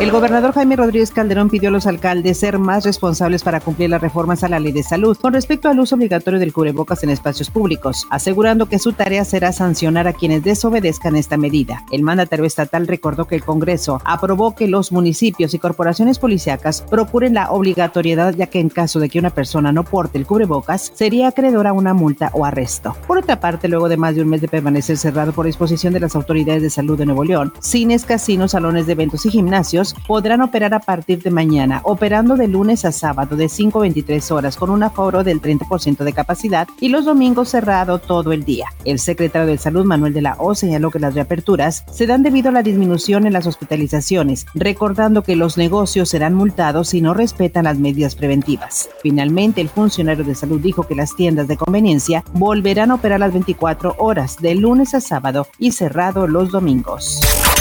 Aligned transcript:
El 0.00 0.10
gobernador 0.10 0.54
Jaime 0.54 0.76
Rodríguez 0.76 1.10
Calderón 1.10 1.50
pidió 1.50 1.68
a 1.68 1.72
los 1.72 1.86
alcaldes 1.86 2.38
ser 2.38 2.58
más 2.58 2.86
responsables 2.86 3.42
para 3.42 3.60
cumplir 3.60 3.90
las 3.90 4.00
reformas 4.00 4.42
a 4.42 4.48
la 4.48 4.58
ley 4.58 4.72
de 4.72 4.82
salud 4.82 5.14
con 5.20 5.34
respecto 5.34 5.68
al 5.68 5.78
uso 5.78 5.94
obligatorio 5.94 6.40
del 6.40 6.54
cubrebocas 6.54 7.04
en 7.04 7.10
espacios 7.10 7.50
públicos, 7.50 8.06
asegurando 8.08 8.64
que 8.64 8.78
su 8.78 8.94
tarea 8.94 9.26
será 9.26 9.52
sancionar 9.52 10.08
a 10.08 10.14
quienes 10.14 10.42
desobedezcan 10.42 11.16
esta 11.16 11.36
medida. 11.36 11.84
El 11.92 12.02
mandatario 12.02 12.46
estatal 12.46 12.86
recordó 12.86 13.26
que 13.26 13.34
el 13.34 13.44
Congreso 13.44 14.00
aprobó 14.06 14.54
que 14.54 14.68
los 14.68 14.90
municipios 14.90 15.52
y 15.52 15.58
corporaciones 15.58 16.18
policíacas 16.18 16.80
procuren 16.80 17.34
la 17.34 17.50
obligatoriedad, 17.50 18.34
ya 18.34 18.46
que 18.46 18.60
en 18.60 18.70
caso 18.70 19.00
de 19.00 19.10
que 19.10 19.18
una 19.18 19.28
persona 19.28 19.70
no 19.70 19.84
porte 19.84 20.16
el 20.16 20.24
cubrebocas, 20.24 20.92
sería 20.94 21.28
acreedor 21.28 21.66
a 21.66 21.74
una 21.74 21.92
multa 21.92 22.30
o 22.32 22.46
arresto. 22.46 22.96
Por 23.06 23.18
otra 23.18 23.38
parte, 23.38 23.68
luego 23.68 23.90
de 23.90 23.98
más 23.98 24.14
de 24.14 24.22
un 24.22 24.30
mes 24.30 24.40
de 24.40 24.48
permanecer 24.48 24.96
cerrado 24.96 25.32
por 25.32 25.44
disposición 25.44 25.92
de 25.92 26.00
las 26.00 26.16
autoridades 26.16 26.62
de 26.62 26.70
salud 26.70 26.96
de 26.96 27.04
Nuevo 27.04 27.22
León, 27.22 27.52
cines, 27.60 28.06
casinos, 28.06 28.52
salones 28.52 28.86
de 28.86 28.92
eventos 28.92 29.26
y 29.26 29.30
gimnasios 29.30 29.89
podrán 30.06 30.42
operar 30.42 30.74
a 30.74 30.80
partir 30.80 31.22
de 31.22 31.30
mañana, 31.30 31.80
operando 31.84 32.36
de 32.36 32.48
lunes 32.48 32.84
a 32.84 32.92
sábado 32.92 33.36
de 33.36 33.48
5 33.48 33.78
a 33.78 33.82
23 33.82 34.30
horas 34.30 34.56
con 34.56 34.70
un 34.70 34.82
aforo 34.82 35.24
del 35.24 35.40
30% 35.40 36.04
de 36.04 36.12
capacidad 36.12 36.68
y 36.80 36.88
los 36.88 37.04
domingos 37.04 37.50
cerrado 37.50 37.98
todo 37.98 38.32
el 38.32 38.44
día. 38.44 38.66
El 38.84 38.98
secretario 38.98 39.46
de 39.46 39.58
Salud, 39.58 39.84
Manuel 39.84 40.12
de 40.12 40.22
la 40.22 40.36
O, 40.38 40.54
señaló 40.54 40.90
que 40.90 40.98
las 40.98 41.14
reaperturas 41.14 41.84
se 41.90 42.06
dan 42.06 42.22
debido 42.22 42.48
a 42.48 42.52
la 42.52 42.62
disminución 42.62 43.26
en 43.26 43.32
las 43.32 43.46
hospitalizaciones, 43.46 44.46
recordando 44.54 45.22
que 45.22 45.36
los 45.36 45.56
negocios 45.56 46.08
serán 46.08 46.34
multados 46.34 46.88
si 46.88 47.00
no 47.00 47.14
respetan 47.14 47.64
las 47.64 47.78
medidas 47.78 48.14
preventivas. 48.14 48.90
Finalmente, 49.02 49.60
el 49.60 49.68
funcionario 49.68 50.24
de 50.24 50.34
salud 50.34 50.60
dijo 50.60 50.84
que 50.84 50.94
las 50.94 51.14
tiendas 51.14 51.48
de 51.48 51.56
conveniencia 51.56 52.24
volverán 52.32 52.90
a 52.90 52.94
operar 52.94 53.20
las 53.20 53.32
24 53.32 53.96
horas 53.98 54.36
de 54.38 54.54
lunes 54.54 54.94
a 54.94 55.00
sábado 55.00 55.46
y 55.58 55.72
cerrado 55.72 56.26
los 56.26 56.50
domingos. 56.50 57.20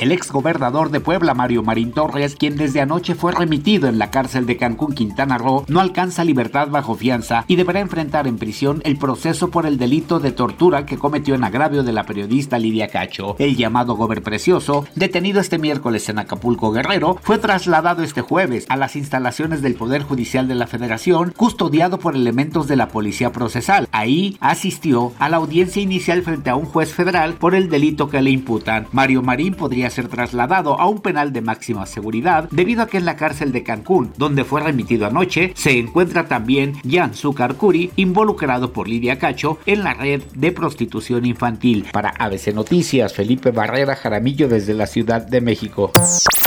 El 0.00 0.12
exgobernador 0.12 0.90
de 0.90 1.00
Puebla, 1.00 1.34
Mario 1.34 1.62
Marín 1.62 1.92
Torres, 1.92 2.34
quien 2.34 2.56
desde 2.56 2.80
anoche 2.80 3.14
fue 3.14 3.32
remitido 3.32 3.86
en 3.86 3.98
la 3.98 4.10
cárcel 4.10 4.46
de 4.46 4.56
Cancún, 4.56 4.94
Quintana 4.94 5.36
Roo, 5.36 5.66
no 5.68 5.78
alcanza 5.78 6.24
libertad 6.24 6.68
bajo 6.68 6.94
fianza 6.94 7.44
y 7.48 7.56
deberá 7.56 7.80
enfrentar 7.80 8.26
en 8.26 8.38
prisión 8.38 8.80
el 8.84 8.96
proceso 8.96 9.50
por 9.50 9.66
el 9.66 9.76
delito 9.76 10.18
de 10.18 10.32
tortura 10.32 10.86
que 10.86 10.96
cometió 10.96 11.34
en 11.34 11.44
agravio 11.44 11.82
de 11.82 11.92
la 11.92 12.04
periodista 12.04 12.58
Lidia 12.58 12.88
Cacho. 12.88 13.36
El 13.38 13.58
llamado 13.58 13.94
Gober 13.94 14.22
Precioso, 14.22 14.86
detenido 14.94 15.38
este 15.38 15.58
miércoles 15.58 16.08
en 16.08 16.18
Acapulco 16.18 16.72
Guerrero, 16.72 17.18
fue 17.20 17.36
trasladado 17.36 18.02
este 18.02 18.22
jueves 18.22 18.64
a 18.70 18.78
las 18.78 18.96
instalaciones 18.96 19.60
del 19.60 19.74
Poder 19.74 20.02
Judicial 20.04 20.48
de 20.48 20.54
la 20.54 20.66
Federación, 20.66 21.34
custodiado 21.36 21.98
por 21.98 22.16
elementos 22.16 22.68
de 22.68 22.76
la 22.76 22.88
Policía 22.88 23.32
Procesal. 23.32 23.86
Ahí 23.92 24.38
asistió 24.40 25.12
a 25.18 25.28
la 25.28 25.36
audiencia 25.36 25.82
inicial 25.82 26.22
frente 26.22 26.48
a 26.48 26.56
un 26.56 26.64
juez 26.64 26.94
federal 26.94 27.34
por 27.34 27.54
el 27.54 27.68
delito 27.68 28.08
que 28.08 28.22
le 28.22 28.30
imputan. 28.30 28.86
Mario 28.92 29.20
Marín 29.20 29.52
podría 29.52 29.89
ser 29.90 30.08
trasladado 30.08 30.80
a 30.80 30.86
un 30.86 31.00
penal 31.00 31.32
de 31.32 31.40
máxima 31.40 31.86
seguridad 31.86 32.48
debido 32.50 32.82
a 32.82 32.86
que 32.86 32.98
en 32.98 33.04
la 33.04 33.16
cárcel 33.16 33.52
de 33.52 33.62
Cancún, 33.62 34.12
donde 34.16 34.44
fue 34.44 34.60
remitido 34.60 35.06
anoche, 35.06 35.52
se 35.56 35.78
encuentra 35.78 36.28
también 36.28 36.74
Jan 36.88 37.12
Curi, 37.58 37.90
involucrado 37.96 38.72
por 38.72 38.88
Lidia 38.88 39.18
Cacho 39.18 39.58
en 39.66 39.84
la 39.84 39.94
red 39.94 40.22
de 40.34 40.52
prostitución 40.52 41.26
infantil. 41.26 41.86
Para 41.92 42.10
ABC 42.10 42.54
Noticias, 42.54 43.12
Felipe 43.12 43.50
Barrera 43.50 43.96
Jaramillo 43.96 44.48
desde 44.48 44.74
la 44.74 44.86
Ciudad 44.86 45.22
de 45.22 45.40
México. 45.40 45.92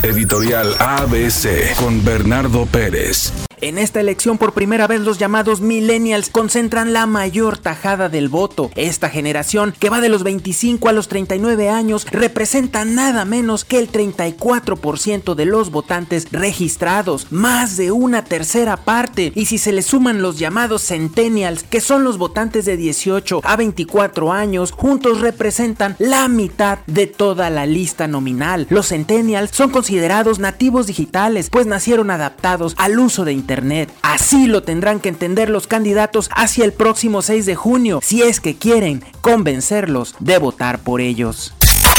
Editorial 0.04 0.74
ABC 0.80 1.76
con 1.76 2.04
Bernardo 2.04 2.66
Pérez. 2.66 3.32
En 3.64 3.78
esta 3.78 4.02
elección 4.02 4.38
por 4.38 4.52
primera 4.52 4.88
vez 4.88 5.00
los 5.00 5.20
llamados 5.20 5.62
millennials 5.62 6.30
concentran 6.30 6.92
la 6.92 7.06
mayor 7.06 7.58
tajada 7.58 8.10
del 8.10 8.28
voto. 8.28 8.70
Esta 8.76 9.08
generación, 9.08 9.74
que 9.80 9.90
va 9.90 10.02
de 10.02 10.10
los 10.10 10.24
25 10.24 10.90
a 10.90 10.92
los 10.92 11.08
39 11.08 11.70
años, 11.70 12.06
representa 12.12 12.84
nada 12.84 13.24
menos 13.24 13.64
que 13.64 13.80
el 13.80 13.90
34% 13.90 15.34
de 15.36 15.46
los 15.46 15.72
votantes 15.72 16.28
registrados, 16.30 17.32
más 17.32 17.78
de 17.78 17.94
una 17.94 18.26
tercera 18.26 18.76
parte. 18.76 19.32
Y 19.34 19.46
si 19.46 19.58
se 19.58 19.72
le 19.72 19.82
suman 19.82 20.22
los 20.22 20.40
llamados 20.40 20.86
centennials, 20.86 21.64
que 21.64 21.80
son 21.80 22.04
los 22.04 22.18
votantes 22.18 22.66
de 22.66 22.76
18 22.76 23.40
a 23.46 23.56
24 23.56 24.34
años, 24.34 24.74
juntos 24.74 25.22
representan 25.22 25.96
la 26.00 26.28
mitad 26.28 26.80
de 26.86 27.08
toda 27.08 27.50
la 27.50 27.66
lista 27.66 28.10
nominal. 28.10 28.68
Los 28.70 28.90
centennials 28.90 29.52
son 29.52 29.70
considerados 29.70 30.40
nativos 30.40 30.86
digitales, 30.86 31.50
pues 31.50 31.66
nacieron 31.66 32.12
adaptados 32.12 32.76
al 32.78 33.00
uso 33.00 33.24
de 33.24 33.32
Internet 33.32 33.53
Así 34.02 34.48
lo 34.48 34.64
tendrán 34.64 35.00
que 35.00 35.10
entender 35.10 35.50
los 35.50 35.68
candidatos 35.68 36.30
hacia 36.36 36.66
el 36.66 36.74
próximo 36.74 37.22
6 37.22 37.46
de 37.46 37.56
junio, 37.56 38.00
si 38.02 38.24
es 38.24 38.40
que 38.40 38.58
quieren 38.58 39.04
convencerlos 39.22 40.16
de 40.20 40.38
votar 40.38 40.80
por 40.80 41.02
ellos. 41.02 41.54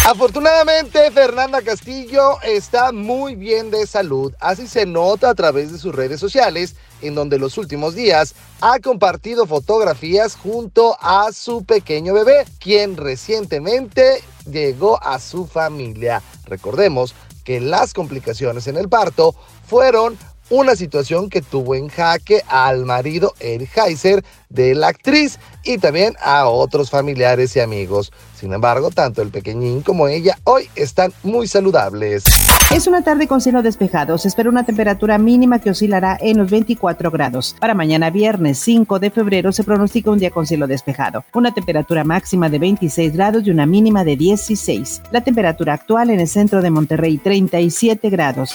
Afortunadamente, 0.06 1.10
Fernanda 1.12 1.62
Castillo 1.62 2.38
está 2.42 2.92
muy 2.92 3.36
bien 3.36 3.70
de 3.70 3.86
salud, 3.86 4.34
así 4.38 4.66
se 4.66 4.84
nota 4.84 5.30
a 5.30 5.34
través 5.34 5.72
de 5.72 5.78
sus 5.78 5.94
redes 5.94 6.20
sociales, 6.20 6.74
en 7.00 7.14
donde 7.14 7.38
los 7.38 7.56
últimos 7.56 7.94
días 7.94 8.34
ha 8.60 8.80
compartido 8.80 9.46
fotografías 9.46 10.36
junto 10.36 10.96
a 11.00 11.32
su 11.32 11.64
pequeño 11.64 12.12
bebé, 12.12 12.44
quien 12.58 12.98
recientemente 12.98 14.22
llegó 14.50 15.02
a 15.02 15.18
su 15.18 15.46
familia. 15.46 16.22
Recordemos 16.44 17.14
que 17.42 17.60
las 17.60 17.94
complicaciones 17.94 18.66
en 18.66 18.76
el 18.76 18.88
parto 18.90 19.34
fueron 19.66 20.18
una 20.50 20.76
situación 20.76 21.30
que 21.30 21.42
tuvo 21.42 21.74
en 21.74 21.88
jaque 21.88 22.42
al 22.48 22.84
marido 22.84 23.34
Eric 23.40 23.76
Heiser 23.78 24.24
de 24.48 24.74
la 24.74 24.88
actriz 24.88 25.38
y 25.64 25.78
también 25.78 26.14
a 26.22 26.46
otros 26.46 26.90
familiares 26.90 27.56
y 27.56 27.60
amigos. 27.60 28.12
Sin 28.38 28.52
embargo, 28.52 28.90
tanto 28.90 29.22
el 29.22 29.30
pequeñín 29.30 29.82
como 29.82 30.06
ella 30.06 30.38
hoy 30.44 30.68
están 30.76 31.12
muy 31.22 31.48
saludables. 31.48 32.24
Es 32.70 32.86
una 32.86 33.02
tarde 33.02 33.26
con 33.26 33.40
cielo 33.40 33.62
despejado. 33.62 34.18
Se 34.18 34.28
espera 34.28 34.50
una 34.50 34.64
temperatura 34.64 35.16
mínima 35.16 35.60
que 35.60 35.70
oscilará 35.70 36.18
en 36.20 36.38
los 36.38 36.50
24 36.50 37.10
grados. 37.10 37.56
Para 37.60 37.74
mañana 37.74 38.10
viernes 38.10 38.58
5 38.58 38.98
de 38.98 39.10
febrero 39.10 39.52
se 39.52 39.64
pronostica 39.64 40.10
un 40.10 40.18
día 40.18 40.30
con 40.30 40.46
cielo 40.46 40.66
despejado. 40.66 41.24
Una 41.34 41.54
temperatura 41.54 42.04
máxima 42.04 42.48
de 42.48 42.58
26 42.58 43.12
grados 43.12 43.46
y 43.46 43.50
una 43.50 43.66
mínima 43.66 44.04
de 44.04 44.16
16. 44.16 45.02
La 45.10 45.22
temperatura 45.22 45.74
actual 45.74 46.10
en 46.10 46.20
el 46.20 46.28
centro 46.28 46.62
de 46.62 46.70
Monterrey 46.70 47.18
37 47.18 48.10
grados. 48.10 48.54